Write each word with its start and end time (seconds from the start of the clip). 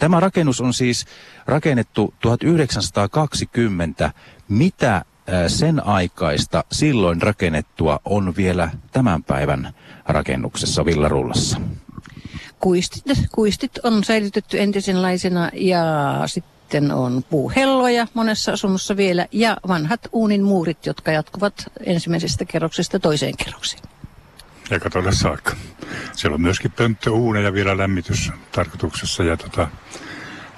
Tämä 0.00 0.20
rakennus 0.20 0.60
on 0.60 0.74
siis 0.74 1.06
rakennettu 1.46 2.14
1920. 2.20 4.12
Mitä 4.48 5.04
sen 5.48 5.86
aikaista 5.86 6.64
silloin 6.72 7.22
rakennettua 7.22 8.00
on 8.04 8.36
vielä 8.36 8.70
tämän 8.92 9.22
päivän 9.22 9.74
rakennuksessa 10.06 10.84
Villarullassa? 10.84 11.60
Kuistit, 12.60 13.02
kuistit 13.32 13.78
on 13.82 14.04
säilytetty 14.04 14.60
entisenlaisena 14.60 15.50
ja 15.52 15.84
sitten 16.26 16.92
on 16.92 17.24
puuhelloja 17.30 18.06
monessa 18.14 18.52
asunnossa 18.52 18.96
vielä 18.96 19.26
ja 19.32 19.56
vanhat 19.68 20.00
uunin 20.12 20.42
muurit, 20.42 20.86
jotka 20.86 21.10
jatkuvat 21.10 21.54
ensimmäisestä 21.86 22.44
kerroksesta 22.44 22.98
toiseen 22.98 23.34
kerrokseen. 23.44 23.82
Ja 24.70 24.80
katolle 24.80 25.12
saakka. 25.12 25.56
Siellä 26.20 26.34
on 26.34 26.40
myöskin 26.40 26.72
pönttöuuneja 26.72 27.52
vielä 27.52 27.76
lämmitystarkoituksessa 27.76 29.24
ja 29.24 29.36
tota, 29.36 29.68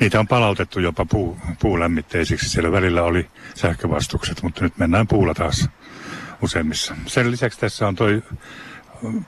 niitä 0.01 0.21
on 0.21 0.29
palautettu 0.29 0.81
jopa 0.81 1.05
puu, 1.05 1.39
puulämmitteisiksi. 1.61 2.49
Siellä 2.49 2.73
välillä 2.73 3.03
oli 3.03 3.31
sähkövastukset, 3.55 4.43
mutta 4.43 4.65
nyt 4.65 4.79
mennään 4.79 5.07
puulla 5.07 5.35
taas 5.35 5.69
useimmissa. 6.41 6.97
Sen 7.07 7.31
lisäksi 7.31 7.61
tässä 7.61 7.89
on 7.89 7.97
toi 7.97 8.23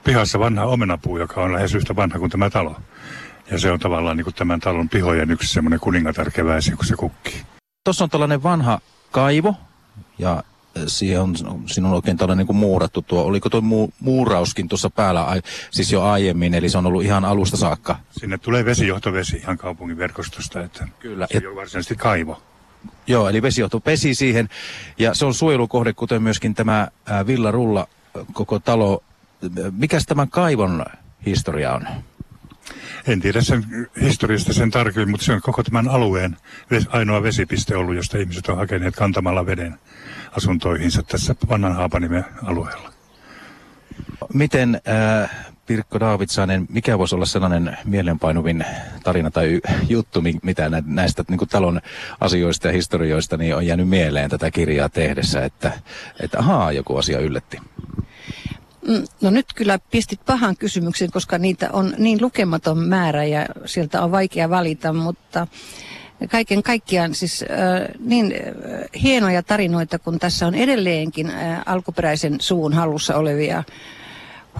pihassa 0.05 0.38
vanha 0.38 0.65
omenapuu, 0.65 1.19
joka 1.19 1.43
on 1.43 1.52
lähes 1.52 1.74
yhtä 1.74 1.97
vanha 1.97 2.19
kuin 2.19 2.30
tämä 2.30 2.51
talo. 2.51 2.77
Ja 3.51 3.59
se 3.59 3.71
on 3.71 3.80
tavallaan 3.80 4.16
niin 4.16 4.24
kuin 4.24 4.35
tämän 4.35 4.60
talon 4.60 4.88
pihojen 4.88 5.30
yksi 5.30 5.52
semmoinen 5.52 5.80
kuningatar 5.80 6.30
keväisi, 6.30 6.71
kun 6.71 6.87
se 6.87 6.96
kukkii. 6.96 7.43
Tuossa 7.85 8.05
on 8.05 8.10
tällainen 8.10 8.43
vanha 8.43 8.80
kaivo 9.10 9.57
ja 10.19 10.43
siihen 10.87 11.20
on, 11.20 11.34
siinä 11.66 11.88
on 11.88 11.95
oikein 11.95 12.16
tällainen 12.16 12.38
niin 12.38 12.46
kuin 12.46 12.56
muurattu 12.56 13.02
tuo. 13.02 13.23
Oliko 13.23 13.51
tuo 13.51 13.60
mu, 13.60 13.88
muurauskin 14.01 14.69
tuossa 14.69 14.91
päällä, 14.91 15.24
ai, 15.24 15.42
siis 15.70 15.92
jo 15.92 16.02
aiemmin, 16.02 16.55
eli 16.55 16.69
se 16.69 16.78
on 16.78 16.87
ollut 16.87 17.02
ihan 17.02 17.24
alusta 17.24 17.56
saakka? 17.56 17.96
Sinne 18.10 18.38
tulee 18.38 18.65
vesijohtovesi 18.65 19.37
ihan 19.37 19.59
kaupungin 19.59 19.98
verkostosta, 19.98 20.60
että 20.60 20.88
Kyllä. 20.98 21.27
se 21.30 21.48
on 21.48 21.56
varsinaisesti 21.56 21.96
kaivo. 21.96 22.42
Joo, 23.06 23.29
eli 23.29 23.42
vesijohto 23.42 23.80
pesi 23.80 24.15
siihen, 24.15 24.49
ja 24.99 25.15
se 25.15 25.26
on 25.26 25.34
suojelukohde, 25.34 25.93
kuten 25.93 26.23
myöskin 26.23 26.54
tämä 26.54 26.88
ää, 27.06 27.27
Villa 27.27 27.51
Rulla, 27.51 27.88
koko 28.32 28.59
talo. 28.59 29.02
Mikäs 29.71 30.06
tämän 30.06 30.29
kaivon 30.29 30.84
historia 31.27 31.73
on? 31.73 31.87
En 33.07 33.21
tiedä 33.21 33.41
sen 33.41 33.65
historiasta 34.01 34.52
sen 34.52 34.71
tarkemmin, 34.71 35.10
mutta 35.10 35.27
se 35.27 35.33
on 35.33 35.41
koko 35.41 35.63
tämän 35.63 35.88
alueen 35.88 36.37
ainoa 36.88 37.23
vesipiste 37.23 37.77
ollut, 37.77 37.95
josta 37.95 38.19
ihmiset 38.19 38.49
on 38.49 38.57
hakeneet 38.57 38.96
kantamalla 38.96 39.46
veden 39.46 39.79
asuntoihinsa 40.37 41.02
tässä 41.02 41.35
vanhan 41.49 41.77
Haapanimen 41.77 42.24
alueella. 42.43 42.93
Miten 44.35 44.80
äh, 44.88 45.30
Pirkko 45.66 46.01
Daavitsanen, 46.01 46.66
mikä 46.69 46.99
voisi 46.99 47.15
olla 47.15 47.27
sellainen 47.27 47.79
mielenpainuvin 47.85 48.65
tarina 49.05 49.30
tai 49.30 49.61
juttu, 49.89 50.23
mitä 50.43 50.71
näistä 50.87 51.24
niin 51.29 51.39
kuin 51.39 51.49
talon 51.49 51.80
asioista 52.21 52.66
ja 52.66 52.73
historioista 52.73 53.37
niin 53.37 53.57
on 53.57 53.66
jäänyt 53.66 53.89
mieleen 53.89 54.30
tätä 54.30 54.51
kirjaa 54.51 54.89
tehdessä, 54.89 55.45
että, 55.45 55.73
että 56.21 56.39
ahaa, 56.39 56.73
joku 56.73 56.96
asia 56.96 57.21
yllätti? 57.21 57.59
Mm, 58.88 59.04
no 59.21 59.30
nyt 59.30 59.46
kyllä 59.54 59.79
pistit 59.90 60.21
pahan 60.27 60.57
kysymyksen, 60.57 61.10
koska 61.10 61.38
niitä 61.38 61.71
on 61.73 61.95
niin 61.99 62.18
lukematon 62.23 62.79
määrä 62.79 63.24
ja 63.24 63.46
sieltä 63.65 64.03
on 64.03 64.12
vaikea 64.12 64.50
valita, 64.50 64.93
mutta 64.93 65.47
kaiken 66.31 66.62
kaikkiaan 66.62 67.15
siis 67.15 67.43
äh, 67.43 67.49
niin 67.99 68.34
äh, 68.34 69.03
hienoja 69.03 69.43
tarinoita, 69.43 69.99
kun 69.99 70.19
tässä 70.19 70.47
on 70.47 70.55
edelleenkin 70.55 71.31
äh, 71.31 71.62
alkuperäisen 71.66 72.41
suvun 72.41 72.72
hallussa 72.72 73.16
olevia 73.16 73.65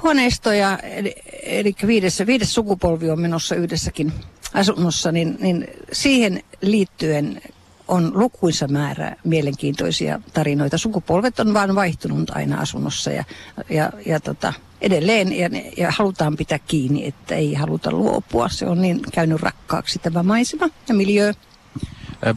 huoneistoja, 0.03 0.79
eli, 0.79 1.15
eli 1.43 1.75
viides, 1.87 2.23
viides 2.27 2.55
sukupolvi 2.55 3.11
on 3.11 3.21
menossa 3.21 3.55
yhdessäkin 3.55 4.13
asunnossa, 4.55 5.13
niin, 5.13 5.37
niin 5.41 5.67
siihen 5.93 6.43
liittyen 6.61 7.43
on 7.89 8.13
lukuisa 8.15 8.69
määrä 8.69 9.17
mielenkiintoisia 9.25 10.21
tarinoita. 10.33 10.79
Sukupolvet 10.79 11.41
on 11.41 11.55
vaan 11.55 11.75
vaihtunut 11.75 12.31
aina 12.31 12.61
asunnossa 12.61 13.11
ja, 13.11 13.25
ja, 13.71 13.91
ja 14.07 14.21
tota, 14.21 14.53
edelleen 14.81 15.39
ja, 15.39 15.51
ja 15.77 15.91
halutaan 15.91 16.37
pitää 16.37 16.59
kiinni, 16.59 17.07
että 17.07 17.35
ei 17.35 17.55
haluta 17.55 17.91
luopua. 17.91 18.49
Se 18.49 18.67
on 18.67 18.83
niin 18.83 19.01
käynyt 19.13 19.43
rakkaaksi 19.43 19.99
tämä 19.99 20.23
maisema 20.23 20.69
ja 20.89 20.95
miljö. 20.95 21.33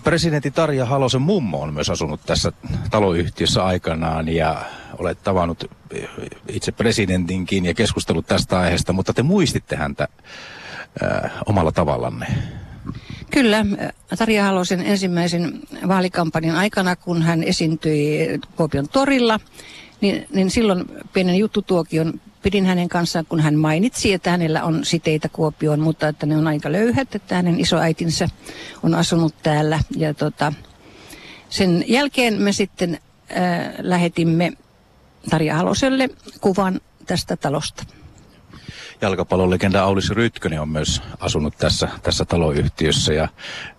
Presidentti 0.04 0.52
Tarja 0.52 0.86
Halosen 0.86 1.22
mummo 1.22 1.62
on 1.62 1.74
myös 1.74 1.90
asunut 1.90 2.22
tässä 2.26 2.52
taloyhtiössä 2.92 3.66
aikanaan 3.66 4.30
ja 4.30 4.66
olet 4.98 5.24
tavannut 5.24 5.72
itse 6.48 6.72
presidentinkin 6.72 7.66
ja 7.66 7.74
keskustellut 7.74 8.28
tästä 8.28 8.60
aiheesta, 8.60 8.94
mutta 8.94 9.14
te 9.14 9.24
muistitte 9.24 9.76
häntä 9.76 10.08
äh, 11.04 11.32
omalla 11.46 11.72
tavallanne. 11.72 12.28
Kyllä, 13.32 13.66
Tarja 14.18 14.44
Halosen 14.44 14.82
ensimmäisen 14.82 15.60
vaalikampanjan 15.88 16.56
aikana, 16.56 16.96
kun 16.96 17.22
hän 17.22 17.44
esiintyi 17.44 18.28
Kuopion 18.56 18.90
torilla, 18.90 19.40
niin, 20.02 20.28
niin 20.34 20.52
silloin 20.52 20.86
pienen 21.14 21.36
juttutuokion 21.36 22.22
pidin 22.42 22.66
hänen 22.66 22.90
kanssaan, 22.90 23.26
kun 23.26 23.40
hän 23.40 23.56
mainitsi, 23.56 24.14
että 24.14 24.32
hänellä 24.32 24.64
on 24.64 24.86
siteitä 24.86 25.30
Kuopioon, 25.30 25.80
mutta 25.80 26.08
että 26.08 26.26
ne 26.26 26.38
on 26.38 26.48
aika 26.48 26.72
löyhät, 26.72 27.16
että 27.16 27.36
hänen 27.36 27.60
isoäitinsä 27.60 28.30
on 28.84 28.96
asunut 28.96 29.36
täällä. 29.44 29.80
Ja 29.98 30.14
tota, 30.14 30.54
sen 31.50 31.84
jälkeen 31.88 32.42
me 32.42 32.52
sitten 32.52 33.00
äh, 33.38 33.74
lähetimme 33.78 34.54
Tarja 35.30 35.56
Haloselle 35.56 36.10
kuvan 36.42 36.82
tästä 37.06 37.38
talosta 37.38 37.84
jalkapallolegenda 39.02 39.84
Aulis 39.84 40.10
Rytkönen 40.10 40.62
on 40.62 40.70
myös 40.70 41.02
asunut 41.20 41.58
tässä, 41.58 41.90
tässä 42.04 42.26
taloyhtiössä. 42.26 43.14
Ja, 43.14 43.28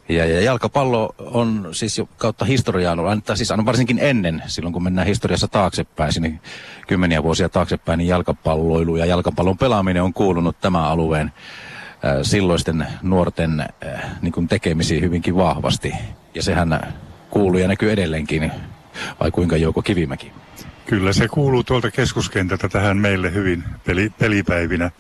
ja, 0.09 0.27
ja 0.27 0.41
jalkapallo 0.41 1.15
on 1.19 1.69
siis 1.73 1.99
jo 1.99 2.09
kautta 2.17 2.45
historiaa 2.45 2.97
tai 3.25 3.37
siis 3.37 3.51
varsinkin 3.65 3.99
ennen, 4.01 4.43
silloin 4.47 4.73
kun 4.73 4.83
mennään 4.83 5.07
historiassa 5.07 5.49
taaksepäin, 5.49 6.13
sinne 6.13 6.41
kymmeniä 6.87 7.23
vuosia 7.23 7.49
taaksepäin, 7.49 7.99
niin 7.99 8.09
jalkapalloilu 8.09 8.97
ja 8.97 9.07
jalkapallon 9.07 9.59
pelaaminen 9.59 10.03
on 10.03 10.13
kuulunut 10.13 10.61
tämän 10.61 10.85
alueen 10.85 11.33
äh, 12.05 12.13
silloisten 12.23 12.87
nuorten 13.03 13.61
äh, 13.61 14.03
niin 14.23 14.33
kuin 14.33 14.49
tekemisiin 14.49 15.03
hyvinkin 15.03 15.37
vahvasti. 15.37 15.93
Ja 16.35 16.43
sehän 16.43 16.95
kuuluu 17.31 17.59
ja 17.59 17.69
näkyy 17.69 17.93
edelleenkin, 17.93 18.53
vai 19.21 19.31
kuinka 19.31 19.57
Jouko 19.57 19.83
Kivimäki? 19.83 20.33
Kyllä 20.89 21.13
se 21.13 21.29
kuuluu 21.29 21.65
tuolta 21.65 21.91
keskuskentältä 21.91 22.69
tähän 22.69 22.97
meille 22.97 23.35
hyvin 23.35 23.65
peli, 23.85 24.13
pelipäivinä. 24.19 24.91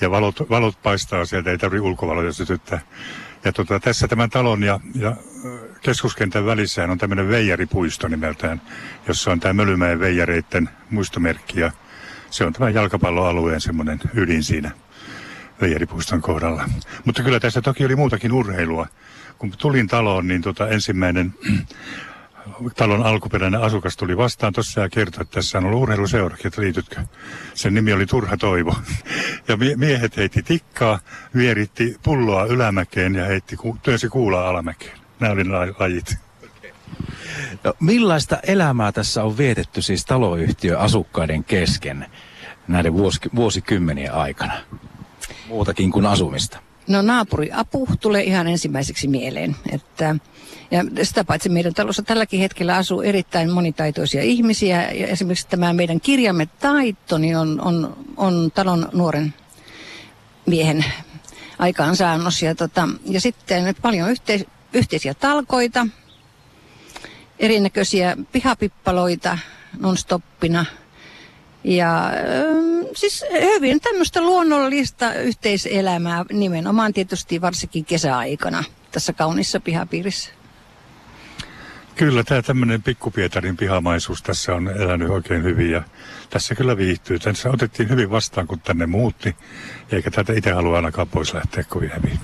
Ja 0.00 0.10
valot, 0.10 0.50
valot 0.50 0.82
paistaa 0.82 1.24
sieltä, 1.24 1.50
ei 1.50 1.58
tarvitse 1.58 1.86
ulkovaloja 1.86 2.32
sytyttää. 2.32 2.80
Ja 3.44 3.52
tota, 3.52 3.80
tässä 3.80 4.08
tämän 4.08 4.30
talon 4.30 4.62
ja, 4.62 4.80
ja 4.94 5.16
keskuskentän 5.82 6.46
välissä 6.46 6.84
on 6.84 6.98
tämmöinen 6.98 7.28
veijaripuisto 7.28 8.08
nimeltään, 8.08 8.62
jossa 9.08 9.30
on 9.30 9.40
tämä 9.40 9.52
Mölymäen 9.52 10.00
veijareiden 10.00 10.68
muistomerkki. 10.90 11.60
Ja 11.60 11.72
se 12.30 12.44
on 12.44 12.52
tämän 12.52 12.74
jalkapalloalueen 12.74 13.60
semmoinen 13.60 14.00
ydin 14.14 14.44
siinä 14.44 14.70
veijaripuiston 15.60 16.22
kohdalla. 16.22 16.68
Mutta 17.04 17.22
kyllä 17.22 17.40
tässä 17.40 17.62
toki 17.62 17.84
oli 17.84 17.96
muutakin 17.96 18.32
urheilua. 18.32 18.86
Kun 19.38 19.52
tulin 19.58 19.86
taloon, 19.86 20.28
niin 20.28 20.42
tota 20.42 20.68
ensimmäinen 20.68 21.34
talon 22.76 23.06
alkuperäinen 23.06 23.62
asukas 23.62 23.96
tuli 23.96 24.16
vastaan 24.16 24.52
tuossa 24.52 24.80
ja 24.80 24.88
kertoi, 24.88 25.22
että 25.22 25.34
tässä 25.34 25.58
on 25.58 25.64
ollut 25.64 25.82
urheiluseura, 25.82 26.36
että 26.44 26.62
liitytkö. 26.62 27.00
Sen 27.54 27.74
nimi 27.74 27.92
oli 27.92 28.06
Turha 28.06 28.36
Toivo. 28.36 28.74
Ja 29.48 29.56
miehet 29.76 30.16
heitti 30.16 30.42
tikkaa, 30.42 30.98
vieritti 31.34 31.96
pulloa 32.02 32.44
ylämäkeen 32.44 33.14
ja 33.14 33.24
heitti, 33.24 33.56
työsi 33.82 34.08
kuulaa 34.08 34.48
alamäkeen. 34.48 34.98
Nämä 35.20 35.32
oli 35.32 35.44
lajit. 35.78 36.16
No, 37.64 37.74
millaista 37.80 38.38
elämää 38.42 38.92
tässä 38.92 39.24
on 39.24 39.38
vietetty 39.38 39.82
siis 39.82 40.04
taloyhtiöasukkaiden 40.04 41.44
kesken 41.44 42.06
näiden 42.68 42.92
vuos, 42.92 43.20
vuosikymmenien 43.34 44.14
aikana? 44.14 44.52
Muutakin 45.48 45.92
kuin 45.92 46.06
asumista. 46.06 46.60
No 46.88 47.02
naapuri 47.02 47.50
apu 47.52 47.88
tulee 48.00 48.22
ihan 48.22 48.48
ensimmäiseksi 48.48 49.08
mieleen. 49.08 49.56
Että, 49.72 50.16
ja 50.70 50.84
sitä 51.02 51.24
paitsi 51.24 51.48
meidän 51.48 51.74
talossa 51.74 52.02
tälläkin 52.02 52.40
hetkellä 52.40 52.76
asuu 52.76 53.02
erittäin 53.02 53.50
monitaitoisia 53.50 54.22
ihmisiä. 54.22 54.92
Ja 54.92 55.06
esimerkiksi 55.06 55.48
tämä 55.48 55.72
meidän 55.72 56.00
kirjamme 56.00 56.46
taito 56.46 57.18
niin 57.18 57.36
on, 57.36 57.60
on, 57.60 57.96
on 58.16 58.52
talon 58.54 58.88
nuoren 58.92 59.34
miehen 60.46 60.84
aikaansaannos. 61.58 62.42
Ja, 62.42 62.54
tota, 62.54 62.88
ja 63.04 63.20
sitten 63.20 63.74
paljon 63.82 64.10
yhteis, 64.10 64.44
yhteisiä 64.72 65.14
talkoita, 65.14 65.86
erinäköisiä 67.38 68.16
pihapippaloita 68.32 69.38
non-stoppina– 69.78 70.64
ja 71.64 72.06
ähm, 72.06 72.86
siis 72.96 73.24
hyvin 73.40 73.80
tämmöistä 73.80 74.20
luonnollista 74.20 75.14
yhteiselämää 75.14 76.24
nimenomaan 76.32 76.92
tietysti 76.92 77.40
varsinkin 77.40 77.84
kesäaikana 77.84 78.64
tässä 78.90 79.12
kaunissa 79.12 79.60
pihapiirissä. 79.60 80.30
Kyllä, 81.96 82.24
tämä 82.24 82.42
tämmöinen 82.42 82.82
pikkupietarin 82.82 83.56
pihamaisuus 83.56 84.22
tässä 84.22 84.54
on 84.54 84.68
elänyt 84.68 85.10
oikein 85.10 85.42
hyvin 85.42 85.70
ja 85.70 85.82
tässä 86.30 86.54
kyllä 86.54 86.76
viihtyy. 86.76 87.18
Tässä 87.18 87.50
otettiin 87.50 87.88
hyvin 87.88 88.10
vastaan, 88.10 88.46
kun 88.46 88.60
tänne 88.60 88.86
muutti, 88.86 89.36
eikä 89.92 90.10
tätä 90.10 90.32
itse 90.32 90.52
halua 90.52 90.76
ainakaan 90.76 91.08
pois 91.08 91.34
lähteä 91.34 91.64
kovin 91.64 91.90
hyvin. 91.96 92.18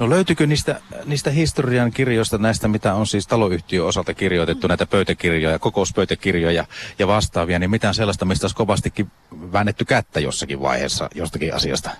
No 0.00 0.10
löytyykö 0.10 0.46
niistä, 0.46 0.80
niistä 1.04 1.30
historian 1.30 1.90
kirjoista 1.90 2.38
näistä, 2.38 2.68
mitä 2.68 2.94
on 2.94 3.06
siis 3.06 3.26
taloyhtiön 3.26 3.86
osalta 3.86 4.14
kirjoitettu, 4.14 4.66
näitä 4.66 4.86
pöytäkirjoja, 4.86 5.58
kokouspöytäkirjoja 5.58 6.64
ja 6.98 7.06
vastaavia, 7.06 7.58
niin 7.58 7.70
mitään 7.70 7.94
sellaista, 7.94 8.24
mistä 8.24 8.44
olisi 8.44 8.56
kovastikin 8.56 9.10
väännetty 9.52 9.84
kättä 9.84 10.20
jossakin 10.20 10.60
vaiheessa 10.60 11.10
jostakin 11.14 11.54
asiasta? 11.54 11.90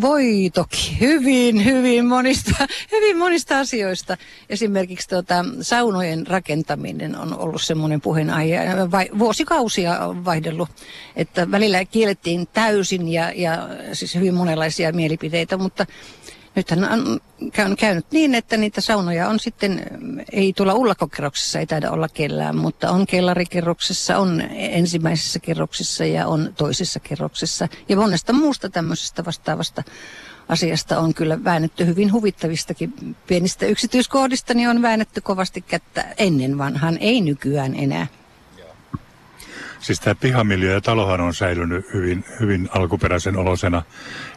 Voi 0.00 0.50
toki, 0.54 0.96
hyvin, 1.00 1.64
hyvin 1.64 2.06
monista, 2.06 2.50
hyvin 2.92 3.18
monista 3.18 3.58
asioista. 3.58 4.16
Esimerkiksi 4.50 5.08
tuota, 5.08 5.44
saunojen 5.60 6.26
rakentaminen 6.26 7.16
on 7.16 7.38
ollut 7.38 7.62
semmoinen 7.62 8.00
puheenaihe. 8.00 8.60
Vai, 8.90 9.08
vuosikausia 9.18 9.98
on 9.98 10.24
vaihdellut, 10.24 10.68
että 11.16 11.50
välillä 11.50 11.84
kiellettiin 11.84 12.48
täysin 12.52 13.08
ja, 13.08 13.32
ja 13.34 13.68
siis 13.92 14.14
hyvin 14.14 14.34
monenlaisia 14.34 14.92
mielipiteitä, 14.92 15.56
mutta 15.56 15.86
nythän 16.54 16.84
on 17.64 17.76
käynyt 17.76 18.06
niin, 18.10 18.34
että 18.34 18.56
niitä 18.56 18.80
saunoja 18.80 19.28
on 19.28 19.40
sitten, 19.40 19.82
ei 20.32 20.52
tuolla 20.52 20.74
ullakokerroksessa 20.74 21.58
ei 21.58 21.66
taida 21.66 21.90
olla 21.90 22.08
kellään, 22.08 22.56
mutta 22.56 22.90
on 22.90 23.06
kellarikerroksessa, 23.06 24.18
on 24.18 24.40
ensimmäisessä 24.50 25.38
kerroksessa 25.38 26.04
ja 26.04 26.26
on 26.26 26.54
toisessa 26.56 27.00
kerroksessa. 27.00 27.68
Ja 27.88 27.96
monesta 27.96 28.32
muusta 28.32 28.70
tämmöisestä 28.70 29.24
vastaavasta 29.24 29.82
asiasta 30.48 30.98
on 30.98 31.14
kyllä 31.14 31.44
väännetty 31.44 31.86
hyvin 31.86 32.12
huvittavistakin 32.12 33.16
pienistä 33.26 33.66
yksityiskohdista, 33.66 34.54
niin 34.54 34.68
on 34.68 34.82
väännetty 34.82 35.20
kovasti 35.20 35.60
kättä 35.60 36.14
ennen 36.18 36.58
vanhan, 36.58 36.98
ei 37.00 37.20
nykyään 37.20 37.74
enää. 37.74 38.06
Siis 39.80 40.00
tämä 40.00 40.14
pihamiljö 40.14 40.72
ja 40.72 40.80
talohan 40.80 41.20
on 41.20 41.34
säilynyt 41.34 41.94
hyvin, 41.94 42.24
hyvin 42.40 42.68
alkuperäisen 42.72 43.36
olosena. 43.36 43.82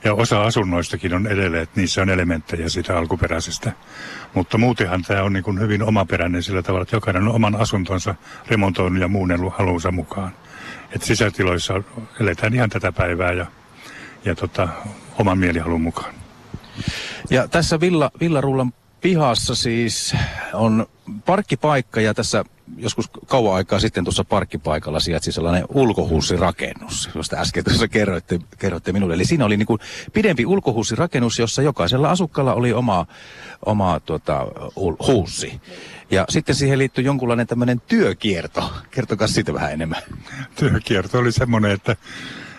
Ja 0.04 0.14
osa 0.14 0.44
asunnoistakin 0.44 1.14
on 1.14 1.28
edelleen, 1.28 1.64
että 1.64 1.80
niissä 1.80 2.02
on 2.02 2.10
elementtejä 2.10 2.70
siitä 2.70 2.98
alkuperäisestä. 2.98 3.72
Mutta 4.34 4.58
muutenhan 4.58 5.02
tämä 5.02 5.24
on 5.24 5.34
niin 5.34 5.44
kuin 5.44 5.60
hyvin 5.60 5.84
omaperäinen 5.84 6.44
sillä 6.44 6.62
tavalla, 6.62 6.84
että 6.84 6.96
jokainen 6.96 7.24
on 7.24 7.36
oman 7.36 7.56
asuntonsa 7.56 8.16
remontoinut 8.48 9.02
ja 9.02 9.08
muunnellut 9.08 9.54
haluunsa 9.58 9.92
mukaan. 9.92 10.32
Että 10.92 11.08
sisätiloissa 11.08 11.84
eletään 12.20 12.54
ihan 12.54 12.70
tätä 12.70 12.92
päivää 12.92 13.32
ja, 13.32 13.46
ja 14.26 14.36
tota, 14.36 14.68
oman 15.20 15.38
mielihalun 15.38 15.82
mukaan. 15.82 16.14
Ja 17.30 17.48
tässä 17.48 17.80
Villa, 17.80 18.12
Villarullan 18.20 18.74
pihassa 19.02 19.56
siis 19.56 20.16
on 20.54 20.88
parkkipaikka 21.26 22.02
ja 22.02 22.14
tässä 22.14 22.46
joskus 22.78 23.10
kauan 23.26 23.56
aikaa 23.56 23.80
sitten 23.80 24.04
tuossa 24.04 24.24
parkkipaikalla 24.24 25.00
sijaitsi 25.00 25.32
sellainen 25.32 25.66
ulkohuussirakennus, 25.70 27.10
josta 27.16 27.38
äsken 27.38 27.64
tuossa 27.64 27.88
kerroitte, 27.88 28.40
kerroitte 28.60 28.92
minulle. 28.92 29.14
Eli 29.14 29.26
siinä 29.26 29.46
oli 29.46 29.58
niin 29.58 29.66
kuin 29.68 29.80
pidempi 30.14 30.46
ulkohuussirakennus, 30.46 31.40
jossa 31.40 31.62
jokaisella 31.62 32.10
asukkaalla 32.10 32.54
oli 32.54 32.74
oma, 32.74 33.06
oma 33.66 34.00
tuota, 34.00 34.48
huussi. 35.08 35.62
Ja 36.12 36.26
sitten 36.30 36.56
siihen 36.56 36.80
liittyy 36.80 37.04
jonkunlainen 37.04 37.48
tämmöinen 37.48 37.82
työkierto. 37.88 38.74
Kertokaa 38.92 39.28
siitä 39.28 39.54
vähän 39.54 39.74
enemmän. 39.74 40.02
Työkierto 40.56 41.20
oli 41.20 41.32
semmoinen, 41.32 41.72
että 41.72 41.96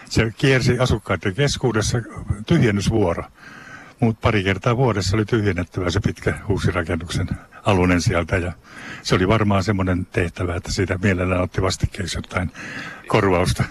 se 0.09 0.33
kiersi 0.37 0.79
asukkaiden 0.79 1.35
keskuudessa 1.35 1.99
tyhjennysvuoro. 2.47 3.25
Mutta 4.03 4.21
pari 4.23 4.45
kertaa 4.45 4.77
vuodessa 4.77 5.17
oli 5.17 5.25
tyhjennettävä 5.25 5.91
se 5.91 6.01
pitkä 6.01 6.35
huusirakennuksen 6.49 7.29
alunen 7.65 8.01
sieltä 8.01 8.37
ja 8.37 8.53
se 9.03 9.15
oli 9.15 9.29
varmaan 9.29 9.65
semmoinen 9.65 10.07
tehtävä, 10.07 10.57
että 10.57 10.73
siitä 10.73 10.99
mielellään 11.03 11.43
otti 11.43 11.63
vastikkeeksi 11.63 12.19
jotain 12.19 12.51
korvausta. 13.07 13.65